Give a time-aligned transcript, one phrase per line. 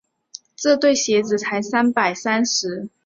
[0.55, 2.89] 这对鞋子才三百三十。